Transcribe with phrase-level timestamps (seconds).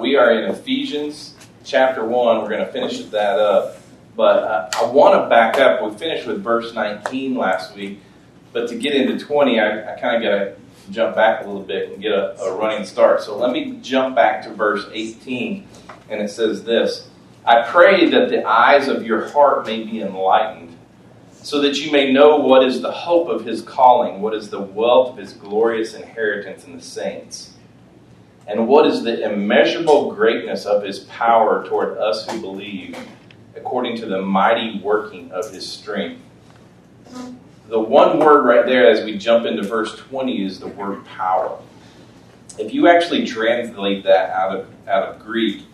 [0.00, 1.34] We are in Ephesians
[1.64, 2.42] chapter 1.
[2.42, 3.76] We're going to finish that up.
[4.14, 5.82] But uh, I want to back up.
[5.82, 8.00] We finished with verse 19 last week.
[8.52, 10.56] But to get into 20, I, I kind of got to
[10.90, 13.22] jump back a little bit and get a, a running start.
[13.22, 15.66] So let me jump back to verse 18.
[16.10, 17.08] And it says this
[17.44, 20.76] I pray that the eyes of your heart may be enlightened
[21.32, 24.60] so that you may know what is the hope of his calling, what is the
[24.60, 27.52] wealth of his glorious inheritance in the saints,
[28.46, 32.96] and what is the immeasurable greatness of his power toward us who believe,
[33.56, 36.22] according to the mighty working of his strength.
[37.68, 41.58] The one word right there as we jump into verse 20 is the word power.
[42.58, 45.64] If you actually translate that out of, out of Greek,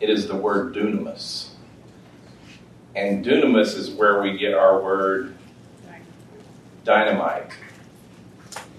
[0.00, 1.50] it is the word dunamis.
[2.96, 5.36] And dunamis is where we get our word
[6.84, 7.52] dynamite.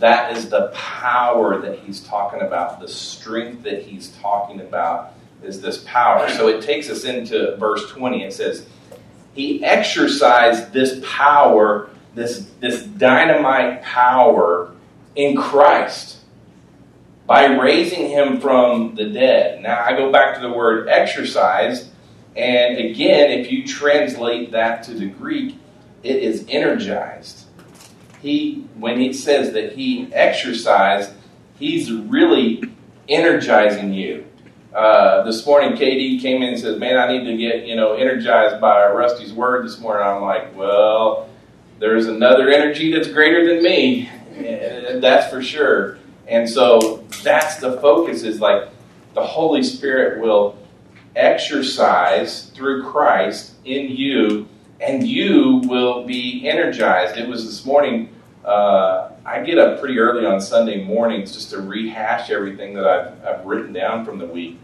[0.01, 2.79] That is the power that he's talking about.
[2.79, 6.29] The strength that he's talking about is this power.
[6.29, 8.23] So it takes us into verse 20.
[8.23, 8.65] It says,
[9.33, 14.71] He exercised this power, this, this dynamite power
[15.15, 16.17] in Christ
[17.25, 19.61] by raising him from the dead.
[19.61, 21.91] Now I go back to the word exercise
[22.35, 25.57] and again, if you translate that to the Greek,
[26.01, 27.40] it is energized.
[28.21, 31.11] He, when he says that he exercised,
[31.57, 32.63] he's really
[33.09, 34.25] energizing you.
[34.73, 37.93] Uh, this morning, KD came in and says, "Man, I need to get you know
[37.93, 41.29] energized by Rusty's word this morning." I'm like, "Well,
[41.79, 44.09] there's another energy that's greater than me,
[45.01, 48.23] that's for sure." And so that's the focus.
[48.23, 48.69] Is like
[49.13, 50.57] the Holy Spirit will
[51.17, 54.47] exercise through Christ in you,
[54.81, 57.17] and you will be energized.
[57.17, 58.09] It was this morning.
[58.43, 63.25] Uh, I get up pretty early on Sunday mornings just to rehash everything that I've,
[63.25, 64.59] I've written down from the week.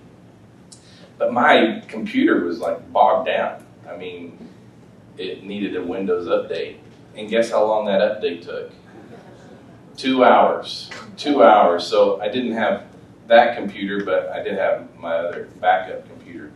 [1.19, 3.63] But my computer was like bogged down.
[3.87, 4.49] I mean,
[5.17, 6.77] it needed a Windows update.
[7.15, 8.71] And guess how long that update took?
[9.95, 10.89] Two hours.
[11.15, 11.85] Two hours.
[11.85, 12.85] So I didn't have
[13.27, 16.51] that computer, but I did have my other backup computer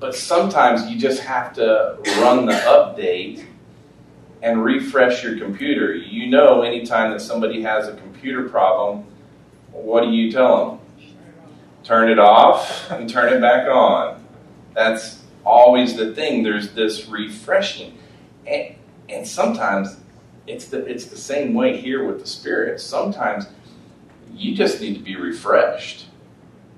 [0.00, 3.44] but sometimes you just have to run the update
[4.42, 5.94] and refresh your computer.
[5.94, 9.04] You know, anytime that somebody has a computer problem,
[9.70, 11.06] what do you tell them?
[11.84, 14.24] Turn it off and turn it back on.
[14.74, 16.42] That's always the thing.
[16.42, 17.98] There's this refreshing.
[18.46, 18.74] And,
[19.10, 19.98] and sometimes
[20.46, 22.80] it's the, it's the same way here with the Spirit.
[22.80, 23.46] Sometimes
[24.32, 26.06] you just need to be refreshed.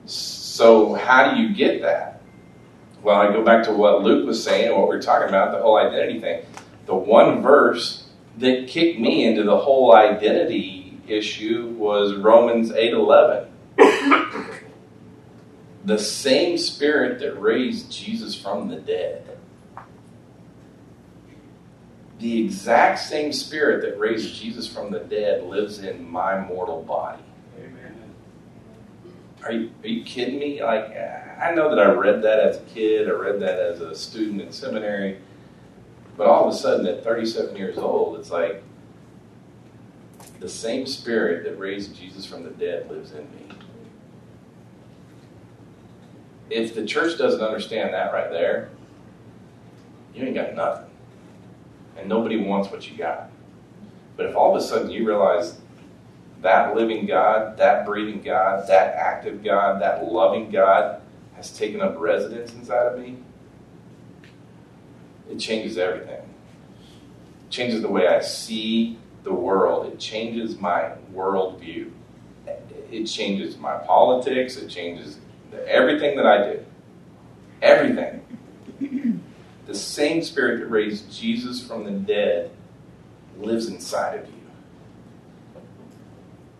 [0.06, 2.21] So, how do you get that?
[3.02, 5.60] Well, I go back to what Luke was saying what we are talking about, the
[5.60, 6.44] whole identity thing.
[6.86, 8.06] The one verse
[8.38, 13.48] that kicked me into the whole identity issue was Romans 8:11.
[15.84, 19.38] the same spirit that raised Jesus from the dead.
[22.20, 27.22] The exact same spirit that raised Jesus from the dead lives in my mortal body.
[29.44, 30.62] Are you, are you kidding me?
[30.62, 30.96] Like,
[31.40, 34.40] I know that I read that as a kid, I read that as a student
[34.40, 35.18] in seminary,
[36.16, 38.62] but all of a sudden at 37 years old, it's like
[40.38, 43.56] the same spirit that raised Jesus from the dead lives in me.
[46.50, 48.70] If the church doesn't understand that right there,
[50.14, 50.90] you ain't got nothing.
[51.96, 53.30] And nobody wants what you got.
[54.16, 55.58] But if all of a sudden you realize
[56.42, 61.00] that living God, that breathing God, that active God, that loving God
[61.34, 63.16] has taken up residence inside of me,
[65.30, 66.20] it changes everything.
[66.20, 69.92] It changes the way I see the world.
[69.92, 71.90] It changes my worldview.
[72.90, 74.56] It changes my politics.
[74.56, 75.18] It changes
[75.66, 76.64] everything that I do.
[77.62, 78.18] Everything.
[79.66, 82.50] The same spirit that raised Jesus from the dead
[83.38, 84.41] lives inside of you.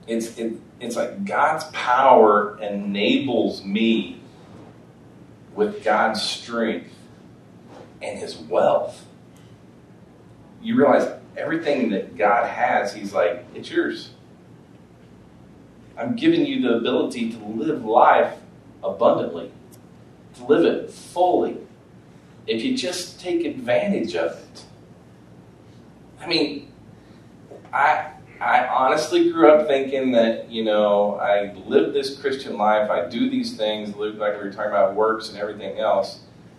[0.07, 4.21] It's, it, it's like God's power enables me
[5.55, 6.95] with God's strength
[8.01, 9.07] and His wealth.
[10.61, 14.11] You realize everything that God has, He's like, it's yours.
[15.97, 18.35] I'm giving you the ability to live life
[18.83, 19.53] abundantly,
[20.35, 21.59] to live it fully,
[22.47, 24.65] if you just take advantage of it.
[26.21, 26.73] I mean,
[27.73, 28.12] I
[28.43, 33.31] I honestly grew up thinking that, you know, I live this Christian life, I do
[33.31, 36.19] these things, Luke, like we were talking about works and everything else.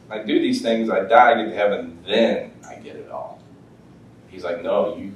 [0.09, 3.41] I do these things, I die, I get to heaven, then I get it all.
[4.29, 5.11] He's like, no, you,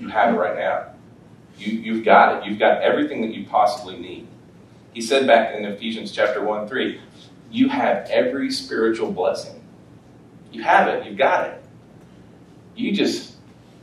[0.00, 0.86] you have it right now.
[1.58, 2.50] You, you've got it.
[2.50, 4.26] You've got everything that you possibly need.
[4.92, 7.00] He said back in Ephesians chapter 1 3,
[7.52, 9.62] you have every spiritual blessing.
[10.50, 11.62] You have it, you've got it.
[12.74, 13.33] You just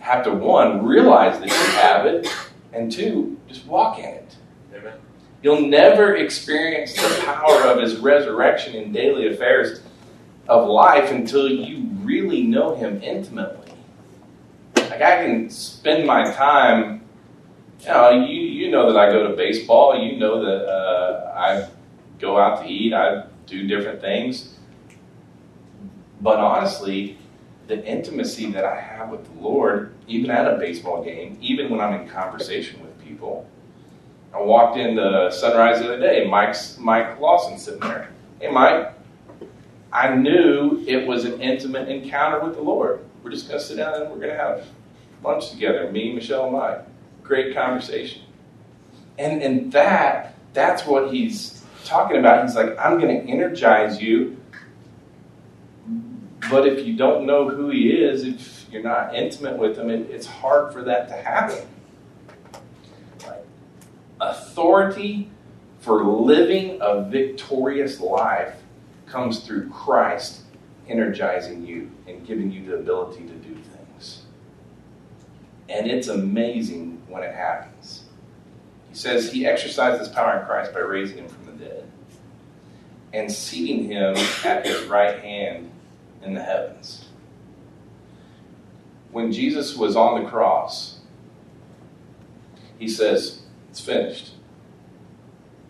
[0.02, 2.28] have to, one, realize that you have it,
[2.74, 4.36] and two, just walk in it.
[4.76, 4.94] Amen.
[5.44, 9.82] You'll never experience the power of his resurrection in daily affairs
[10.48, 13.74] of life until you really know him intimately.
[14.76, 17.04] Like I can spend my time,
[17.80, 21.70] you know, you, you know that I go to baseball, you know that uh, I
[22.20, 24.56] go out to eat, I do different things.
[26.22, 27.18] But honestly,
[27.72, 31.80] the intimacy that I have with the Lord, even at a baseball game, even when
[31.80, 33.48] I'm in conversation with people.
[34.34, 36.28] I walked into Sunrise the other day.
[36.28, 38.10] Mike's Mike Lawson sitting there.
[38.42, 38.94] Hey, Mike.
[39.94, 43.06] I knew it was an intimate encounter with the Lord.
[43.24, 44.66] We're just going to sit down and we're going to have
[45.24, 45.90] lunch together.
[45.92, 46.82] Me, Michelle, and Mike.
[47.24, 48.24] Great conversation.
[49.18, 52.46] And and that that's what he's talking about.
[52.46, 54.41] He's like, I'm going to energize you
[56.52, 60.10] but if you don't know who he is, if you're not intimate with him, it,
[60.12, 61.66] it's hard for that to happen.
[64.20, 65.32] Authority
[65.80, 68.56] for living a victorious life
[69.08, 70.42] comes through Christ
[70.88, 74.24] energizing you and giving you the ability to do things.
[75.70, 78.04] And it's amazing when it happens.
[78.90, 81.90] He says he exercised his power in Christ by raising him from the dead
[83.14, 84.16] and seating him
[84.46, 85.71] at his right hand
[86.24, 87.06] in the heavens.
[89.12, 91.00] When Jesus was on the cross,
[92.80, 94.32] he says, It's finished.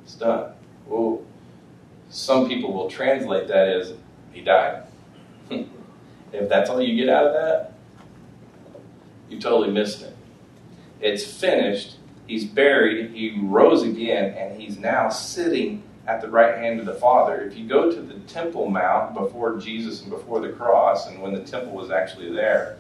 [0.03, 0.53] It's done.
[0.85, 1.21] Well,
[2.09, 3.93] some people will translate that as
[4.31, 4.83] he died.
[5.49, 7.73] if that's all you get out of that,
[9.29, 10.15] you totally missed it.
[10.99, 11.95] It's finished.
[12.27, 13.11] He's buried.
[13.11, 17.41] He rose again, and he's now sitting at the right hand of the Father.
[17.41, 21.33] If you go to the Temple Mount before Jesus and before the cross, and when
[21.33, 22.77] the temple was actually there,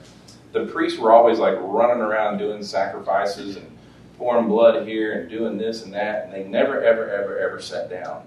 [0.51, 3.77] the priests were always like running around doing sacrifices and
[4.17, 7.89] pouring blood here and doing this and that, and they never, ever, ever, ever sat
[7.89, 8.23] down.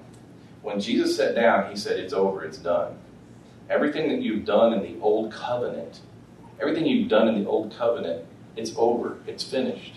[0.63, 2.97] When Jesus sat down, he said, It's over, it's done.
[3.69, 6.01] Everything that you've done in the old covenant,
[6.61, 8.25] everything you've done in the old covenant,
[8.57, 9.95] it's over, it's finished.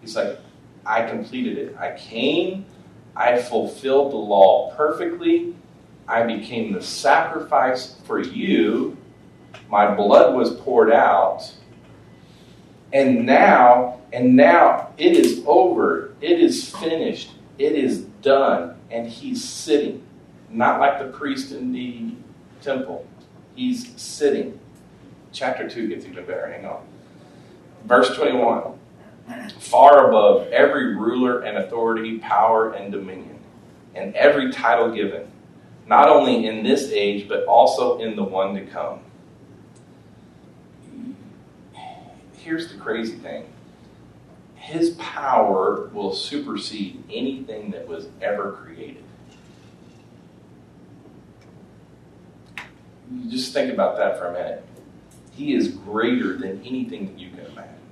[0.00, 0.38] He's like,
[0.84, 1.76] I completed it.
[1.78, 2.66] I came
[3.16, 5.54] I fulfilled the law perfectly.
[6.08, 8.96] I became the sacrifice for you.
[9.68, 11.52] My blood was poured out.
[12.92, 16.14] And now, and now it is over.
[16.20, 17.32] It is finished.
[17.58, 18.76] It is done.
[18.90, 20.02] And he's sitting.
[20.50, 22.12] Not like the priest in the
[22.60, 23.06] temple.
[23.54, 24.58] He's sitting.
[25.32, 26.46] Chapter 2 gets even better.
[26.46, 26.84] Hang on.
[27.84, 28.78] Verse 21
[29.58, 33.38] far above every ruler and authority, power and dominion,
[33.94, 35.30] and every title given,
[35.86, 39.00] not only in this age, but also in the one to come.
[42.36, 43.46] Here's the crazy thing
[44.54, 49.02] His power will supersede anything that was ever created.
[53.28, 54.64] Just think about that for a minute.
[55.32, 57.83] He is greater than anything that you can imagine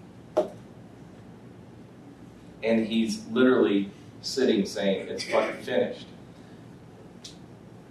[2.62, 6.06] and he's literally sitting saying, It's fucking finished.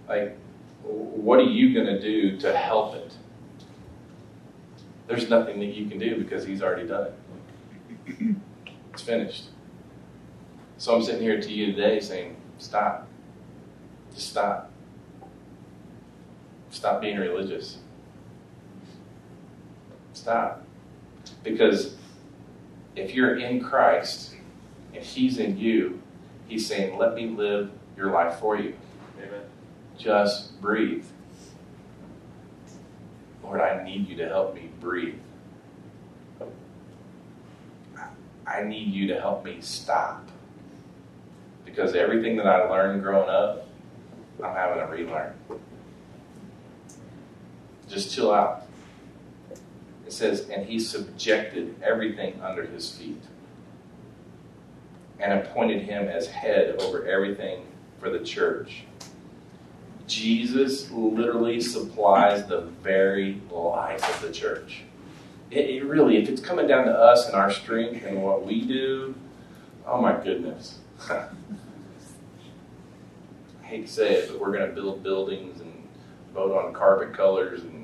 [0.08, 0.36] Like,
[0.82, 3.14] what are you going to do to help it?
[5.06, 8.36] There's nothing that you can do because he's already done it.
[8.92, 9.44] It's finished.
[10.78, 13.08] So I'm sitting here to you today saying, Stop.
[14.14, 14.70] Just stop.
[16.70, 17.78] Stop being religious.
[20.12, 20.64] Stop.
[21.42, 21.96] Because
[22.96, 24.34] if you're in Christ,
[24.92, 26.00] if He's in you,
[26.46, 28.74] He's saying, Let me live your life for you.
[29.18, 29.42] Amen.
[29.98, 31.04] Just breathe.
[33.42, 35.18] Lord, I need you to help me breathe.
[38.46, 40.28] I need you to help me stop.
[41.64, 43.66] Because everything that I learned growing up,
[44.42, 45.34] I'm having to relearn.
[47.88, 48.66] Just chill out.
[50.06, 53.22] It says, and he subjected everything under his feet
[55.22, 57.64] and appointed him as head over everything
[58.00, 58.82] for the church.
[60.08, 64.82] Jesus literally supplies the very life of the church.
[65.50, 68.62] It, it, really, if it's coming down to us and our strength and what we
[68.62, 69.14] do,
[69.86, 70.80] oh my goodness.
[71.08, 71.28] I
[73.62, 75.72] hate to say it, but we're going to build buildings and
[76.34, 77.80] vote on carpet colors and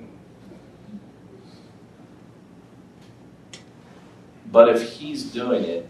[4.51, 5.87] but if he's doing it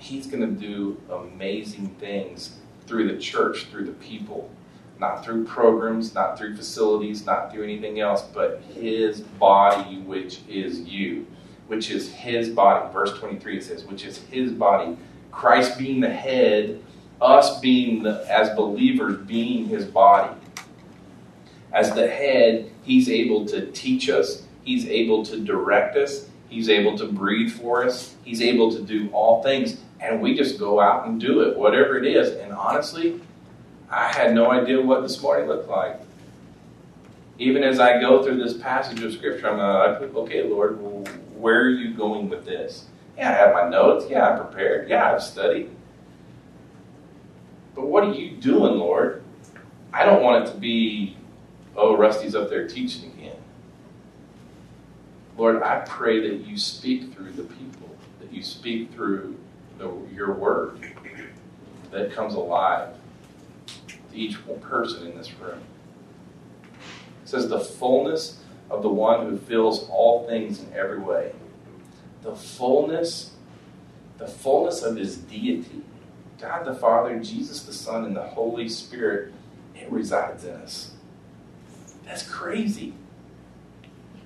[0.00, 4.50] He's going to do amazing things through the church, through the people.
[4.98, 10.80] Not through programs, not through facilities, not through anything else, but His body, which is
[10.80, 11.26] you,
[11.68, 12.90] which is His body.
[12.92, 14.96] Verse 23 it says, which is His body.
[15.30, 16.82] Christ being the head,
[17.20, 20.34] us being the, as believers, being His body.
[21.72, 26.96] As the head, He's able to teach us, He's able to direct us, He's able
[26.98, 31.06] to breathe for us, He's able to do all things and we just go out
[31.06, 32.30] and do it, whatever it is.
[32.30, 33.20] And honestly,
[33.90, 36.00] I had no idea what this morning looked like.
[37.38, 40.78] Even as I go through this passage of Scripture, I'm uh, like, okay, Lord,
[41.36, 42.86] where are you going with this?
[43.16, 44.06] Yeah, I have my notes.
[44.08, 44.88] Yeah, I prepared.
[44.88, 45.70] Yeah, I've studied.
[47.74, 49.22] But what are you doing, Lord?
[49.92, 51.16] I don't want it to be,
[51.76, 53.36] oh, Rusty's up there teaching again.
[55.36, 59.36] Lord, I pray that you speak through the people, that you speak through
[59.80, 60.94] the, your word
[61.90, 62.94] that comes alive
[63.88, 65.62] to each person in this room.
[67.24, 71.32] It says, the fullness of the one who fills all things in every way.
[72.22, 73.32] The fullness,
[74.18, 75.82] the fullness of his deity.
[76.38, 79.32] God the Father, Jesus the Son, and the Holy Spirit,
[79.74, 80.92] it resides in us.
[82.04, 82.94] That's crazy.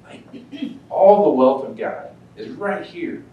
[0.04, 0.24] Like,
[0.90, 3.24] all the wealth of God is right here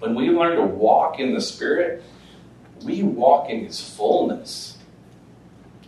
[0.00, 2.02] when we learn to walk in the Spirit,
[2.82, 4.78] we walk in His fullness.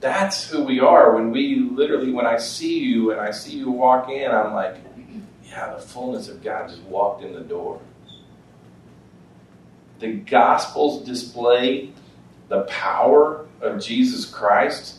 [0.00, 1.14] That's who we are.
[1.14, 4.76] When we literally, when I see you and I see you walk in, I'm like,
[5.44, 7.80] yeah, the fullness of God just walked in the door.
[10.00, 11.92] The Gospels display
[12.48, 14.98] the power of Jesus Christ,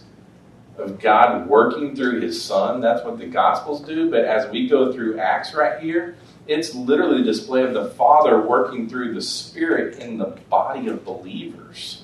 [0.77, 2.81] of God working through His Son.
[2.81, 4.09] That's what the Gospels do.
[4.09, 6.15] But as we go through Acts right here,
[6.47, 11.05] it's literally a display of the Father working through the Spirit in the body of
[11.05, 12.03] believers.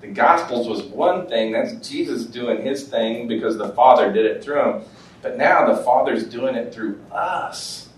[0.00, 4.42] The Gospels was one thing, that's Jesus doing his thing because the Father did it
[4.42, 4.82] through him.
[5.22, 7.88] But now the Father's doing it through us.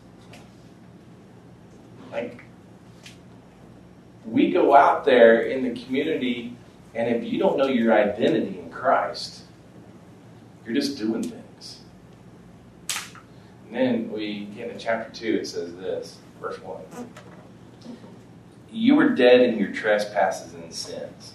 [2.12, 2.44] Like,
[4.24, 6.56] we go out there in the community,
[6.94, 9.42] and if you don't know your identity in Christ,
[10.64, 11.45] you're just doing things.
[13.66, 16.80] And then we get into chapter 2, it says this, verse 1.
[18.70, 21.34] You were dead in your trespasses and sins.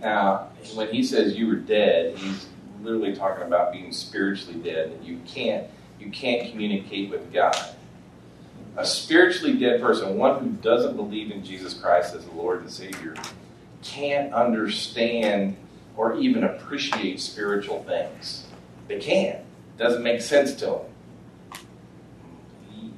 [0.00, 2.46] Now, when he says you were dead, he's
[2.82, 5.66] literally talking about being spiritually dead, that you can't
[5.98, 7.56] you can't communicate with God.
[8.76, 12.70] A spiritually dead person, one who doesn't believe in Jesus Christ as the Lord and
[12.70, 13.14] Savior,
[13.82, 15.56] can't understand
[15.96, 18.44] or even appreciate spiritual things.
[18.88, 19.38] They can't.
[19.38, 20.80] It doesn't make sense to them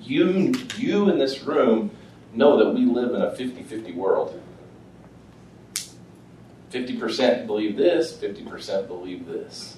[0.08, 1.90] you, you in this room
[2.32, 4.40] know that we live in a 50 50 world.
[6.72, 9.76] 50% believe this, 50% believe this.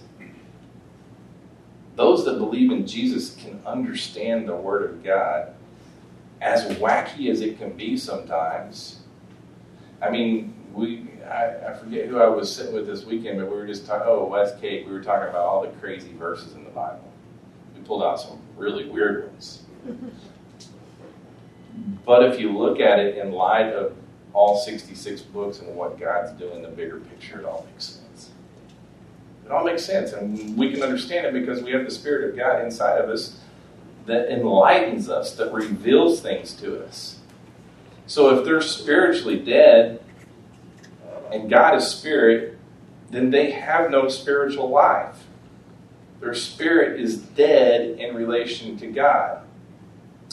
[1.97, 5.55] Those that believe in Jesus can understand the Word of God,
[6.41, 9.01] as wacky as it can be sometimes.
[10.03, 13.55] I mean, we I, I, forget who I was sitting with this weekend, but we
[13.55, 14.07] were just talking.
[14.09, 14.87] Oh, West Cape.
[14.87, 17.13] We were talking about all the crazy verses in the Bible.
[17.77, 19.63] We pulled out some really weird ones.
[22.05, 23.97] But if you look at it in light of
[24.33, 28.31] all 66 books and what God's doing, the bigger picture, it all makes sense.
[29.45, 30.13] It all makes sense.
[30.13, 33.39] And we can understand it because we have the Spirit of God inside of us
[34.07, 37.19] that enlightens us, that reveals things to us.
[38.07, 40.03] So if they're spiritually dead
[41.33, 42.59] and God is spirit,
[43.11, 45.25] then they have no spiritual life.
[46.21, 49.43] Their spirit is dead in relation to God.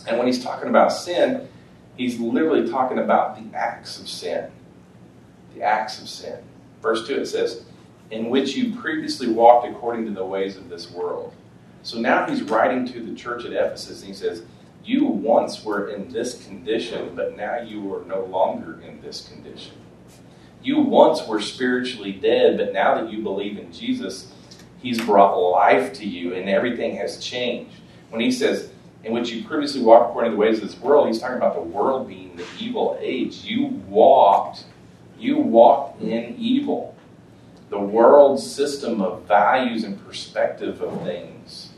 [0.08, 1.48] And when he's talking about sin,
[1.98, 4.50] he's literally talking about the acts of sin.
[5.54, 6.40] The acts of sin.
[6.82, 7.66] Verse 2 it says,
[8.10, 11.34] In which you previously walked according to the ways of this world.
[11.84, 14.44] So now he's writing to the church at Ephesus and he says,
[14.84, 19.74] You once were in this condition, but now you are no longer in this condition.
[20.64, 24.32] You once were spiritually dead, but now that you believe in Jesus,
[24.82, 27.76] he's brought life to you and everything has changed.
[28.10, 28.72] When he says,
[29.08, 31.08] in which you previously walked according to the ways of this world.
[31.08, 33.38] He's talking about the world being the evil age.
[33.46, 34.66] You walked,
[35.18, 36.94] you walked in evil.
[37.70, 41.70] The world system of values and perspective of things.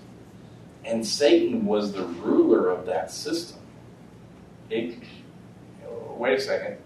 [0.84, 3.60] And Satan was the ruler of that system.
[4.72, 4.98] It,
[6.16, 6.78] wait a second.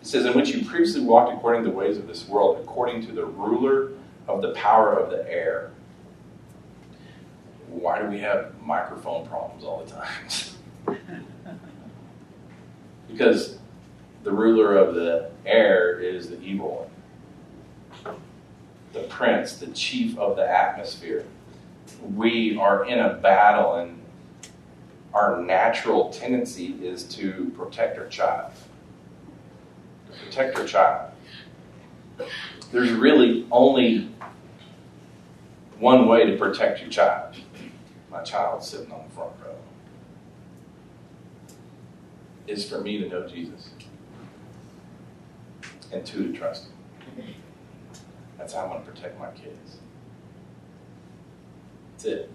[0.00, 3.04] It says, in which you previously walked according to the ways of this world, according
[3.06, 3.90] to the ruler
[4.28, 5.72] of the power of the air
[7.70, 10.98] why do we have microphone problems all the time?
[13.10, 13.58] because
[14.24, 16.90] the ruler of the air is the evil
[18.04, 18.16] one,
[18.92, 21.24] the prince, the chief of the atmosphere.
[22.14, 24.00] We are in a battle, and
[25.14, 28.52] our natural tendency is to protect our child.
[30.12, 31.12] To protect our child.
[32.72, 34.10] There's really only
[35.78, 37.36] one way to protect your child.
[38.10, 39.54] My child sitting on the front row.
[42.46, 43.70] Is for me to know Jesus
[45.92, 46.68] and two, to trust
[47.16, 47.34] Him.
[48.36, 49.78] That's how I'm going to protect my kids.
[51.92, 52.30] That's it.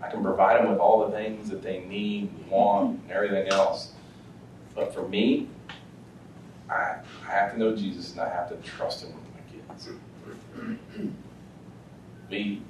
[0.00, 3.92] I can provide them with all the things that they need, want, and everything else.
[4.74, 5.48] But for me,
[6.68, 9.88] I, I have to know Jesus and I have to trust Him with my kids.
[12.28, 12.62] Be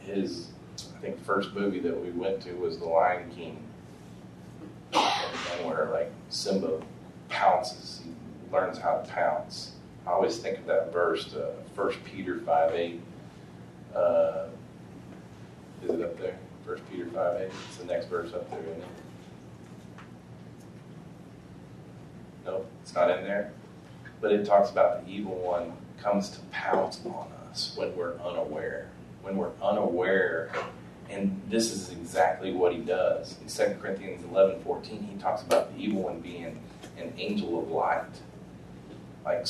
[0.00, 0.48] his,
[0.96, 3.62] I think, first movie that we went to was The Lion King.
[4.92, 6.80] And where like Simba
[7.28, 8.10] pounces, he
[8.52, 9.72] learns how to pounce.
[10.06, 13.00] I always think of that verse, uh, 1 Peter 5 8.
[13.94, 14.46] Uh,
[15.84, 16.38] is it up there?
[16.64, 17.50] 1 Peter 5 8?
[17.68, 18.88] It's the next verse up there, isn't it?
[22.44, 23.52] No, it's not in there.
[24.20, 28.88] But it talks about the evil one comes to pounce on us when we're unaware.
[29.22, 30.52] When we're unaware,
[31.10, 33.36] and this is exactly what he does.
[33.40, 36.58] In 2 Corinthians 11 14, he talks about the evil one being
[36.98, 38.04] an angel of light.
[39.24, 39.46] Like,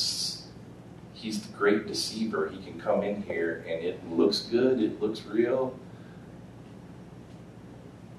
[1.13, 2.49] he's the great deceiver.
[2.49, 5.77] He can come in here and it looks good, it looks real.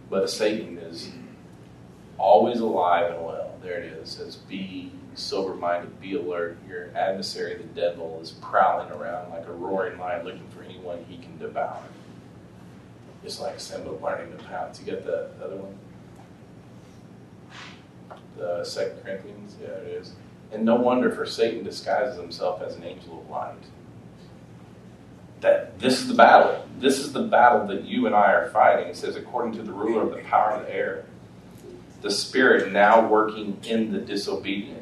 [0.08, 1.10] But Satan is
[2.18, 3.58] always alive and well.
[3.62, 4.14] There it is.
[4.14, 6.58] It says, Be sober minded, be alert.
[6.68, 11.18] Your adversary, the devil, is prowling around like a roaring lion looking for anyone he
[11.18, 11.82] can devour.
[13.22, 14.80] Just like Simba learning to pounce.
[14.80, 15.78] You get the other one?
[18.36, 19.56] The Second Corinthians?
[19.60, 20.12] Yeah, it is.
[20.52, 23.54] And no wonder for Satan disguises himself as an angel of light.
[25.40, 26.66] That this is the battle.
[26.78, 28.88] This is the battle that you and I are fighting.
[28.88, 31.04] It says, according to the ruler of the power of the air,
[32.00, 34.81] the spirit now working in the disobedient.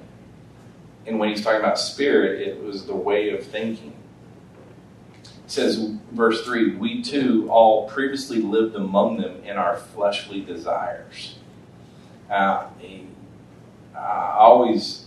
[1.07, 3.95] And when he's talking about spirit, it was the way of thinking.
[5.23, 5.77] It says,
[6.13, 11.37] verse 3 We too all previously lived among them in our fleshly desires.
[12.31, 12.67] Uh,
[13.97, 15.07] I always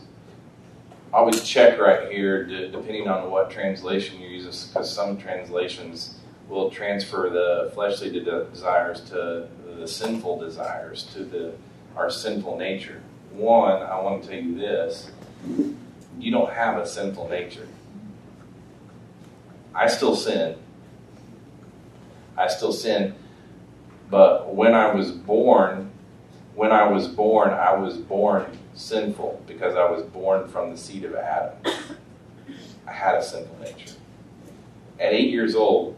[1.13, 6.15] always check right here, depending on what translation you use, because some translations
[6.49, 11.53] will transfer the fleshly desires to the sinful desires, to the
[11.95, 13.01] our sinful nature.
[13.31, 15.11] One, I want to tell you this:
[16.19, 17.67] you don't have a sinful nature.
[19.75, 20.55] I still sin.
[22.37, 23.13] I still sin,
[24.09, 25.91] but when I was born,
[26.55, 31.03] when I was born, I was born sinful because I was born from the seed
[31.03, 31.53] of Adam.
[32.87, 33.95] I had a sinful nature.
[34.99, 35.95] At eight years old,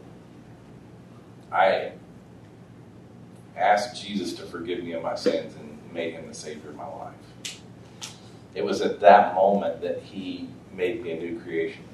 [1.50, 1.92] I
[3.56, 6.86] asked Jesus to forgive me of my sins and made him the Savior of my
[6.86, 7.14] life.
[8.56, 11.84] It was at that moment that he made me a new creation.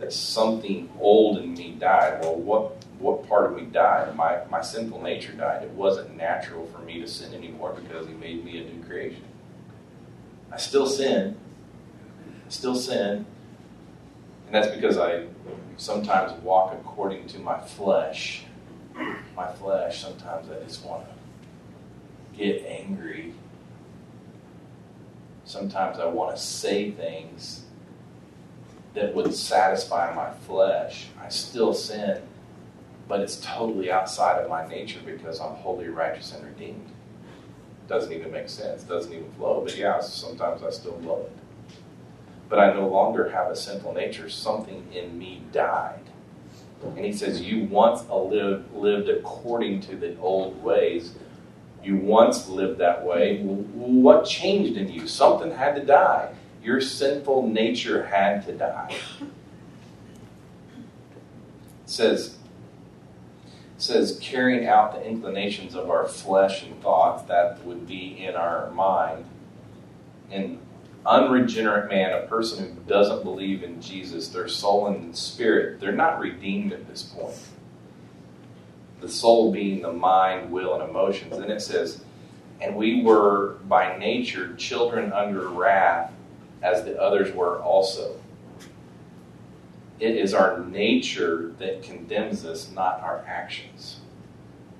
[0.00, 2.22] That something old in me died.
[2.22, 4.16] Well, what what part of me died?
[4.16, 5.62] My my sinful nature died.
[5.62, 9.24] It wasn't natural for me to sin anymore because he made me a new creation.
[10.50, 11.36] I still sin.
[12.46, 13.26] I still sin.
[14.46, 15.26] And that's because I
[15.76, 18.44] sometimes walk according to my flesh.
[19.36, 23.34] My flesh, sometimes I just want to get angry.
[25.46, 27.62] Sometimes I want to say things
[28.94, 31.06] that would satisfy my flesh.
[31.20, 32.20] I still sin,
[33.08, 36.90] but it's totally outside of my nature because I'm holy, righteous, and redeemed
[37.88, 39.62] doesn't even make sense, doesn't even flow.
[39.64, 41.32] But yeah, sometimes I still blow it.
[42.48, 44.28] But I no longer have a sinful nature.
[44.28, 46.00] Something in me died.
[46.82, 51.12] And he says, You once lived, lived according to the old ways.
[51.86, 53.42] You once lived that way.
[53.42, 55.06] What changed in you?
[55.06, 56.32] Something had to die.
[56.60, 58.96] Your sinful nature had to die.
[59.20, 59.28] It
[61.84, 62.38] says,
[63.78, 68.68] says carrying out the inclinations of our flesh and thoughts that would be in our
[68.72, 69.24] mind.
[70.32, 70.58] An
[71.06, 76.18] unregenerate man, a person who doesn't believe in Jesus, their soul and spirit, they're not
[76.18, 77.36] redeemed at this point.
[79.00, 81.38] The soul being the mind, will, and emotions.
[81.38, 82.02] Then it says,
[82.60, 86.12] and we were by nature children under wrath
[86.62, 88.16] as the others were also
[90.00, 94.00] it is our nature that condemns us, not our actions.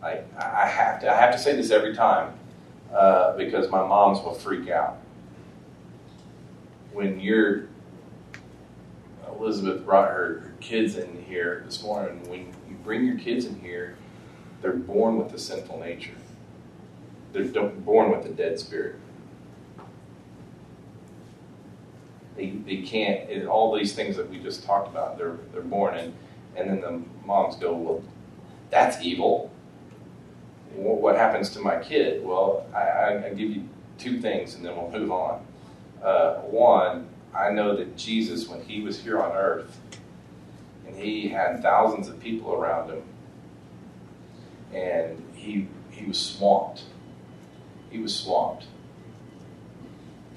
[0.03, 2.35] I, I have to I have to say this every time.
[2.95, 4.99] uh, because my moms will freak out.
[6.93, 7.69] When you're
[9.39, 12.29] Elizabeth brought her, her kids in here this morning.
[12.29, 13.97] When you bring your kids in here,
[14.63, 16.15] they're born with a sinful nature.
[17.33, 18.97] They're born with a dead spirit.
[22.37, 26.15] They, they can't, all these things that we just talked about, they're, they're born in.
[26.55, 28.03] And then the moms go, well,
[28.71, 29.51] that's evil.
[30.75, 32.25] What happens to my kid?
[32.25, 35.47] Well, I, I give you two things and then we'll move on.
[36.03, 39.79] Uh, one, I know that Jesus, when he was here on earth,
[40.87, 43.03] and he had thousands of people around him,
[44.77, 46.83] and he, he was swamped.
[47.91, 48.67] He was swamped.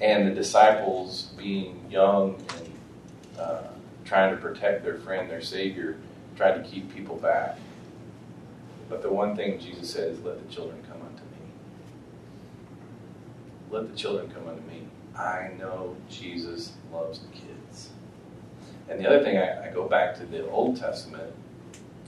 [0.00, 3.62] And the disciples, being young and uh,
[4.04, 5.98] trying to protect their friend, their Savior,
[6.36, 7.58] tried to keep people back.
[8.88, 11.50] But the one thing Jesus said is, Let the children come unto me.
[13.70, 14.84] Let the children come unto me.
[15.14, 17.90] I know Jesus loves the kids.
[18.88, 21.32] And the other thing, I, I, go back to the Old Testament,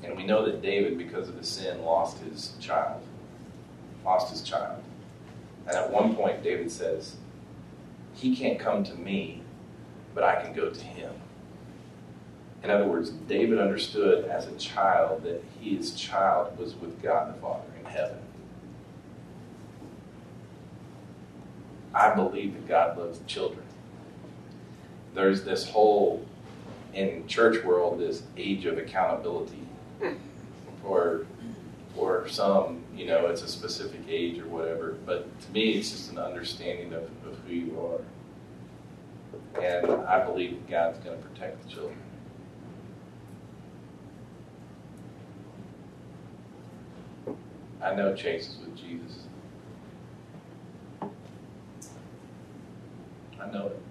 [0.03, 3.03] and we know that David, because of his sin, lost his child.
[4.05, 4.83] Lost his child.
[5.67, 7.17] And at one point, David says,
[8.15, 9.43] He can't come to me,
[10.15, 11.13] but I can go to him.
[12.65, 17.41] In other words, David understood as a child that his child was with God the
[17.41, 18.19] Father in heaven.
[21.95, 23.65] I believe that God loves children.
[25.15, 26.25] There's this whole,
[26.95, 29.59] in church world, this age of accountability.
[30.85, 31.27] Or,
[31.97, 34.97] or some, you know, it's a specific age or whatever.
[35.07, 39.63] But to me, it's just an understanding of, of who you are.
[39.63, 41.97] And I believe God's going to protect the children.
[47.83, 49.25] I know Chase is with Jesus.
[53.41, 53.83] I know it.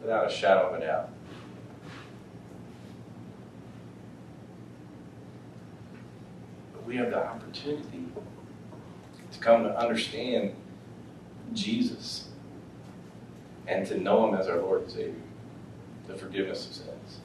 [0.00, 1.10] Without a shadow of a doubt.
[6.72, 8.04] But we have the opportunity
[9.30, 10.52] to come to understand
[11.52, 12.26] Jesus
[13.68, 15.14] and to know Him as our Lord and Savior,
[16.08, 17.20] the forgiveness of sins.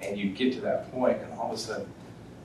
[0.00, 1.88] And you get to that point, and all of a sudden,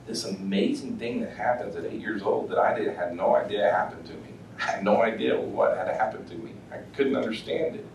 [0.08, 3.70] this amazing thing that happens at eight years old that I did, had no idea
[3.70, 4.34] happened to me.
[4.60, 6.54] I had no idea what had happened to me.
[6.72, 7.86] I couldn't understand it.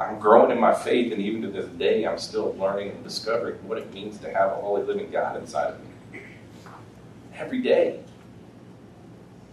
[0.00, 3.56] I'm growing in my faith, and even to this day, I'm still learning and discovering
[3.68, 5.87] what it means to have a holy living God inside of me.
[7.38, 8.00] Every day.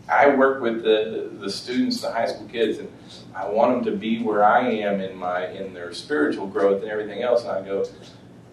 [0.08, 2.92] I work with the, the students, the high school kids, and
[3.34, 6.92] I want them to be where I am in my in their spiritual growth and
[6.92, 7.42] everything else.
[7.42, 7.86] And I go,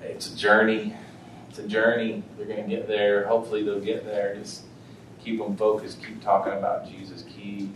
[0.01, 0.95] it's a journey.
[1.51, 2.23] It's a journey.
[2.37, 3.27] They're going to get there.
[3.27, 4.35] Hopefully, they'll get there.
[4.37, 4.63] Just
[5.23, 6.03] keep them focused.
[6.03, 7.25] Keep talking about Jesus.
[7.37, 7.75] Keep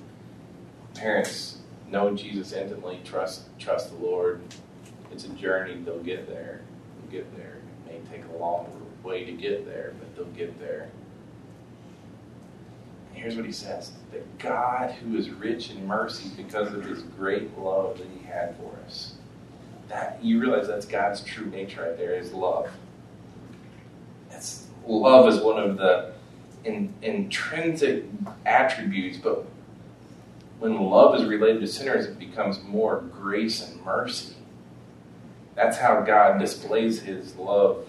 [0.95, 1.59] parents
[1.91, 3.01] know Jesus intimately.
[3.05, 4.41] Trust trust the Lord.
[5.13, 5.83] It's a journey.
[5.85, 6.63] They'll get there.
[6.99, 7.59] They'll get there.
[7.87, 8.67] It may take a long
[9.03, 10.91] way to get there, but they'll get there.
[13.17, 17.01] And here's what he says: that God, who is rich in mercy because of His
[17.03, 19.15] great love that He had for us.
[19.89, 22.69] That you realize that's God's true nature right there is love.
[24.31, 26.13] It's, love is one of the
[26.65, 28.05] in, intrinsic
[28.45, 29.47] attributes, but
[30.59, 34.35] when love is related to sinners, it becomes more grace and mercy.
[35.55, 37.87] That's how God displays his love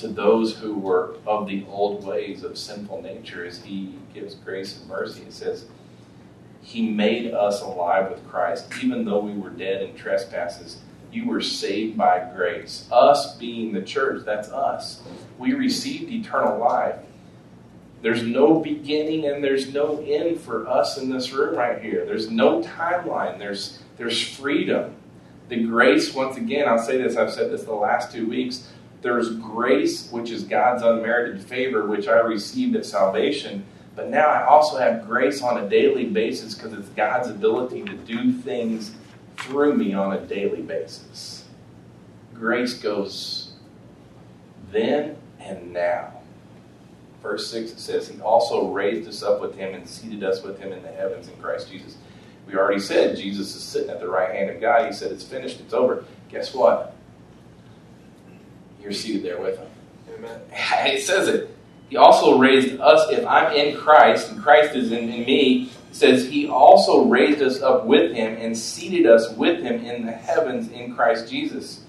[0.00, 4.78] to those who were of the old ways of sinful nature as he gives grace
[4.78, 5.22] and mercy.
[5.22, 5.66] It says,
[6.62, 10.78] He made us alive with Christ, even though we were dead in trespasses.
[11.12, 12.88] You were saved by grace.
[12.92, 15.02] Us being the church, that's us.
[15.38, 16.96] We received eternal life
[18.02, 22.06] there's no beginning and there's no end for us in this room right here.
[22.06, 23.38] There's no timeline.
[23.38, 24.94] There's there's freedom.
[25.48, 28.68] The grace, once again, I'll say this, I've said this the last two weeks.
[29.02, 33.64] There's grace, which is God's unmerited favor, which I received at salvation.
[33.96, 37.96] But now I also have grace on a daily basis because it's God's ability to
[37.96, 38.92] do things
[39.38, 41.44] through me on a daily basis.
[42.34, 43.52] Grace goes
[44.70, 46.12] then and now.
[47.22, 50.58] Verse 6 it says, He also raised us up with Him and seated us with
[50.58, 51.96] Him in the heavens in Christ Jesus.
[52.46, 54.86] We already said Jesus is sitting at the right hand of God.
[54.86, 56.04] He said, It's finished, it's over.
[56.30, 56.94] Guess what?
[58.82, 59.68] You're seated there with Him.
[60.14, 60.40] Amen.
[60.86, 61.56] It says it.
[61.88, 66.28] He also raised us, if I'm in Christ and Christ is in, in me, says
[66.28, 70.70] He also raised us up with Him and seated us with Him in the heavens
[70.70, 71.80] in Christ Jesus.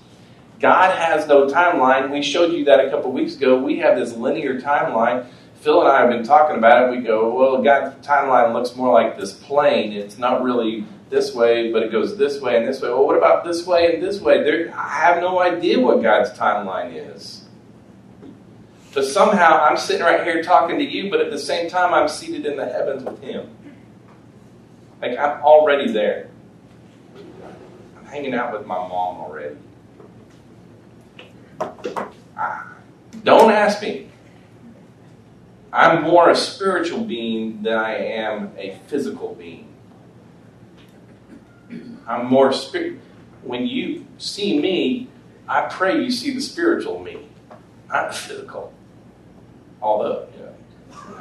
[0.59, 2.11] God has no timeline.
[2.11, 3.57] We showed you that a couple weeks ago.
[3.57, 5.25] We have this linear timeline
[5.61, 6.97] Phil and I have been talking about it.
[6.97, 9.93] We go, well, God's timeline looks more like this plane.
[9.93, 12.89] It's not really this way, but it goes this way and this way.
[12.89, 14.43] Well, what about this way and this way?
[14.43, 17.43] There, I have no idea what God's timeline is.
[18.91, 22.07] But somehow I'm sitting right here talking to you, but at the same time I'm
[22.07, 23.47] seated in the heavens with Him.
[24.99, 26.29] Like I'm already there.
[27.97, 29.55] I'm hanging out with my mom already.
[32.35, 32.73] Ah,
[33.23, 34.10] don't ask me.
[35.73, 39.69] I'm more a spiritual being than I am a physical being.
[42.05, 42.99] I'm more spirit.
[43.43, 45.07] When you see me,
[45.47, 47.29] I pray you see the spiritual me,
[47.87, 48.73] not the physical.
[49.81, 50.53] Although, you know.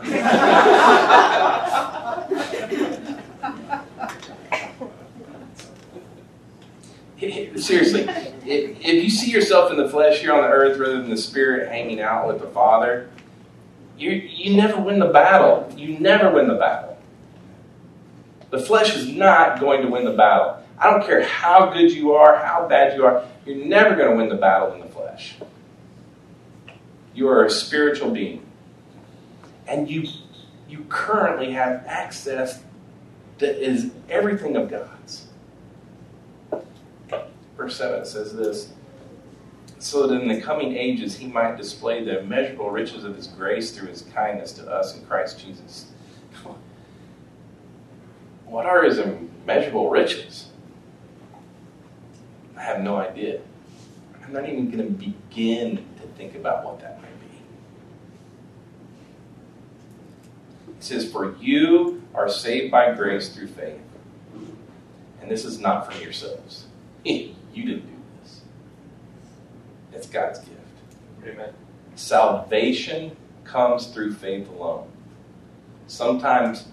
[7.56, 8.02] Seriously,
[8.46, 11.16] if, if you see yourself in the flesh here on the earth rather than the
[11.16, 13.08] spirit hanging out with the Father,
[14.00, 15.72] you, you never win the battle.
[15.76, 16.96] You never win the battle.
[18.50, 20.56] The flesh is not going to win the battle.
[20.78, 24.16] I don't care how good you are, how bad you are, you're never going to
[24.16, 25.36] win the battle in the flesh.
[27.14, 28.44] You are a spiritual being.
[29.68, 30.08] And you,
[30.68, 32.62] you currently have access
[33.38, 35.26] that is everything of God's.
[37.56, 38.72] Verse 7 says this
[39.81, 43.71] so that in the coming ages he might display the immeasurable riches of his grace
[43.73, 45.87] through his kindness to us in Christ Jesus.
[48.45, 50.49] What are his immeasurable riches?
[52.57, 53.40] I have no idea.
[54.23, 57.27] I'm not even going to begin to think about what that might be.
[60.73, 63.81] It says, For you are saved by grace through faith.
[65.23, 66.66] And this is not from yourselves.
[67.05, 67.99] you didn't do.
[69.92, 70.61] It's God's gift.
[71.24, 71.53] Amen.
[71.94, 74.88] Salvation comes through faith alone.
[75.87, 76.68] Sometimes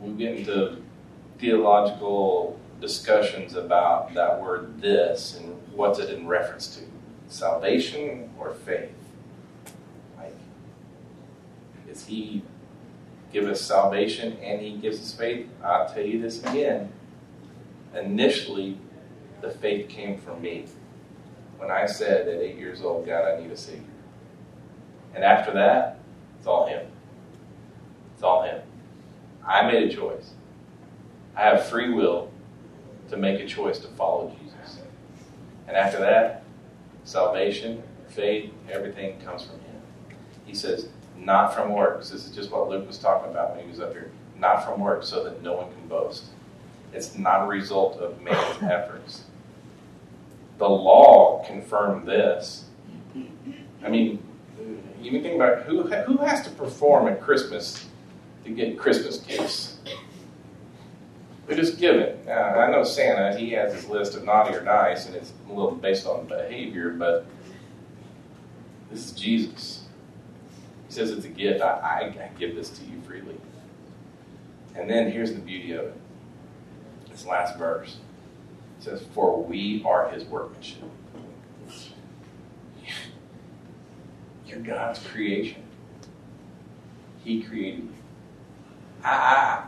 [0.00, 0.82] we get into
[1.38, 6.84] theological discussions about that word this and what's it in reference to
[7.28, 8.90] salvation or faith
[10.18, 10.34] like
[11.88, 12.42] is he
[13.32, 16.92] give us salvation and he gives us faith i'll tell you this again
[17.94, 18.76] initially
[19.40, 20.64] the faith came from me
[21.62, 23.84] when i said at eight years old god i need a savior
[25.14, 25.98] and after that
[26.38, 26.86] it's all him
[28.14, 28.60] it's all him
[29.46, 30.32] i made a choice
[31.36, 32.32] i have free will
[33.12, 34.78] to make a choice to follow Jesus.
[35.68, 36.44] And after that,
[37.04, 39.82] salvation, faith, everything comes from Him.
[40.46, 42.08] He says, not from works.
[42.08, 44.10] This is just what Luke was talking about when he was up here.
[44.38, 46.24] Not from works, so that no one can boast.
[46.94, 49.24] It's not a result of man's efforts.
[50.58, 52.66] The law confirmed this.
[53.84, 54.22] I mean,
[55.00, 57.86] you think about who, who has to perform at Christmas
[58.44, 59.78] to get Christmas gifts?
[61.48, 62.24] We just give it.
[62.28, 65.52] Uh, I know Santa, he has his list of naughty or nice, and it's a
[65.52, 67.26] little based on behavior, but
[68.90, 69.84] this is Jesus.
[70.86, 71.62] He says it's a gift.
[71.62, 73.36] I, I, I give this to you freely.
[74.74, 75.96] And then here's the beauty of it.
[77.10, 77.96] This last verse.
[78.82, 80.82] It says, For we are his workmanship.
[84.44, 85.62] You're God's creation.
[87.22, 87.88] He created you.
[89.04, 89.66] I,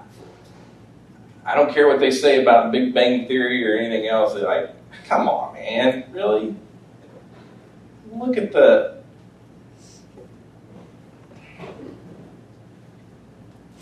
[1.44, 4.34] I don't care what they say about the Big Bang Theory or anything else.
[4.34, 4.70] They're like,
[5.06, 6.56] come on, man, really?
[8.12, 8.98] Look at the.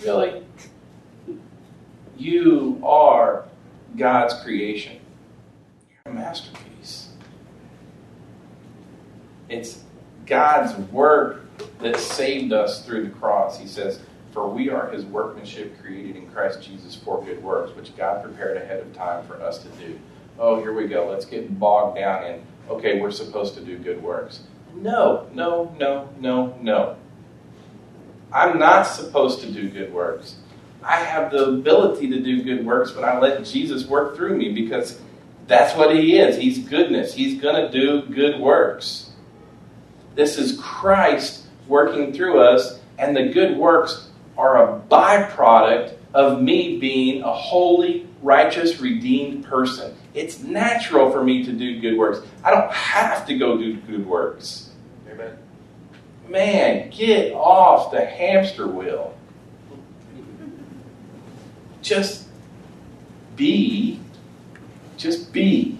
[0.04, 0.42] Really?
[2.18, 3.46] You are
[3.96, 5.01] God's creation.
[6.12, 7.08] Masterpiece.
[9.48, 9.82] It's
[10.26, 11.42] God's work
[11.80, 13.58] that saved us through the cross.
[13.58, 14.00] He says,
[14.32, 18.56] for we are his workmanship created in Christ Jesus for good works, which God prepared
[18.56, 19.98] ahead of time for us to do.
[20.38, 21.06] Oh, here we go.
[21.08, 24.40] Let's get bogged down in, okay, we're supposed to do good works.
[24.74, 26.96] No, no, no, no, no.
[28.32, 30.36] I'm not supposed to do good works.
[30.82, 34.52] I have the ability to do good works, but I let Jesus work through me
[34.52, 34.98] because
[35.52, 36.38] that's what he is.
[36.38, 37.12] He's goodness.
[37.12, 39.10] He's going to do good works.
[40.14, 46.78] This is Christ working through us, and the good works are a byproduct of me
[46.78, 49.94] being a holy, righteous, redeemed person.
[50.14, 52.26] It's natural for me to do good works.
[52.42, 54.70] I don't have to go do good works.
[55.06, 55.36] Amen.
[56.28, 59.14] Man, get off the hamster wheel.
[61.82, 62.26] Just
[63.36, 64.01] be.
[65.02, 65.76] Just be.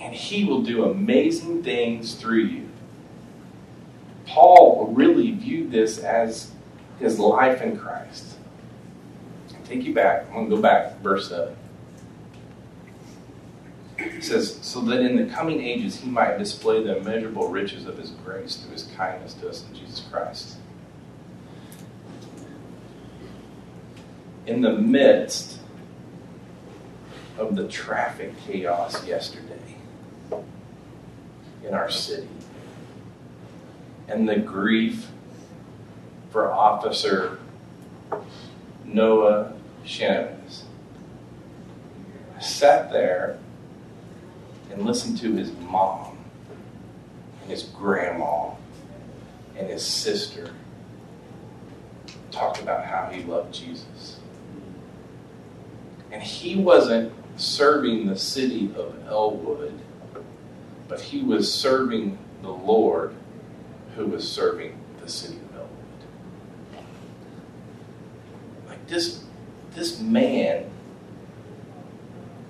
[0.00, 2.68] And He will do amazing things through you.
[4.26, 6.50] Paul really viewed this as
[6.98, 8.24] his life in Christ.
[9.54, 10.26] I'll take you back.
[10.26, 11.54] I'm going to go back, to verse 7.
[13.98, 17.98] It says, So that in the coming ages he might display the immeasurable riches of
[17.98, 20.56] his grace through his kindness to us in Jesus Christ.
[24.46, 25.60] In the midst
[27.38, 29.76] of the traffic chaos yesterday
[31.64, 32.28] in our city,
[34.08, 35.08] and the grief
[36.30, 37.38] for Officer
[38.84, 40.62] Noah Shahnavaz.
[42.36, 43.38] I sat there
[44.70, 46.18] and listened to his mom
[47.42, 48.50] and his grandma
[49.56, 50.50] and his sister
[52.30, 54.18] talk about how he loved Jesus.
[56.10, 59.78] And he wasn't serving the city of Elwood,
[60.88, 63.14] but he was serving the Lord
[63.96, 66.84] who was serving the city of Elwood.
[68.68, 69.24] Like this,
[69.74, 70.70] this man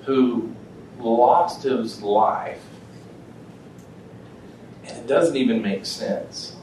[0.04, 0.54] who
[0.98, 2.62] lost his life,
[4.84, 6.56] and it doesn't even make sense.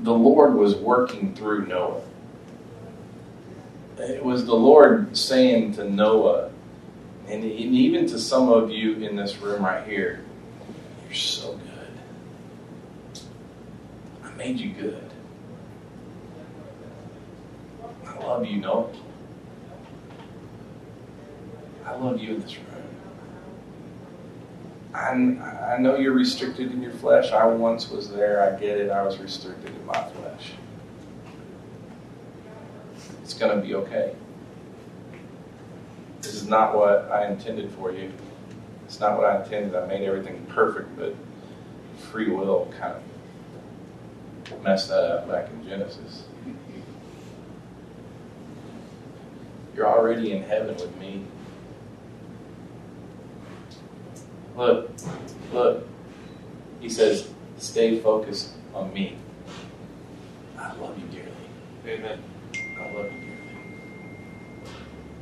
[0.00, 2.02] The Lord was working through Noah.
[4.02, 6.50] It was the Lord saying to Noah,
[7.28, 10.24] and even to some of you in this room right here,
[11.06, 11.72] you're so good
[14.24, 15.10] I made you good.
[18.06, 18.92] I love you, Noah.
[21.84, 22.66] I love you in this room.
[24.94, 27.32] I, I know you're restricted in your flesh.
[27.32, 28.42] I once was there.
[28.42, 28.90] I get it.
[28.90, 30.52] I was restricted in my flesh.
[33.32, 34.14] It's going to be okay.
[36.20, 38.12] This is not what I intended for you.
[38.84, 39.74] It's not what I intended.
[39.74, 41.14] I made everything perfect, but
[42.10, 46.24] free will kind of messed that up back in Genesis.
[49.74, 51.24] You're already in heaven with me.
[54.58, 54.90] Look,
[55.54, 55.88] look.
[56.80, 59.16] He says, stay focused on me.
[60.58, 61.32] I love you dearly.
[61.86, 62.22] Amen.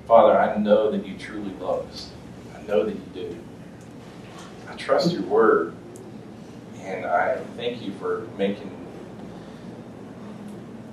[0.07, 2.11] Father, I know that you truly love us.
[2.59, 3.37] I know that you do.
[4.69, 5.75] I trust your word.
[6.81, 8.71] And I thank you for making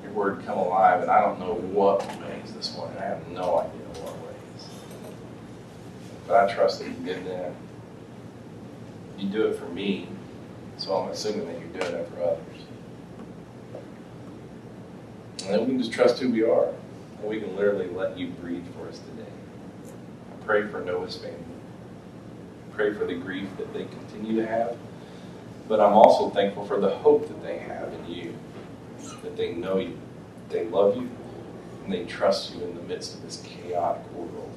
[0.04, 2.98] your word come alive, and I don't know what ways this morning.
[3.00, 4.68] I have no idea what ways.
[6.28, 7.54] But I trust that you did that.
[9.18, 10.10] You do it for me,
[10.78, 12.67] so I'm assuming that you're doing it for others.
[15.48, 16.68] And then we can just trust who we are,
[17.20, 19.32] and we can literally let you breathe for us today.
[20.30, 21.40] I pray for Noah's family.
[21.40, 24.76] I pray for the grief that they continue to have.
[25.70, 28.36] But I'm also thankful for the hope that they have in you,
[29.24, 29.98] that they know you,
[30.50, 31.10] they love you
[31.86, 34.52] and they trust you in the midst of this chaotic world.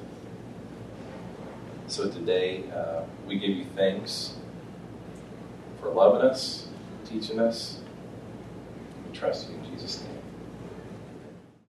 [1.87, 4.35] So today, uh, we give you thanks
[5.79, 6.67] for loving us,
[7.05, 7.79] teaching us.
[9.07, 10.20] We trust you in Jesus' name.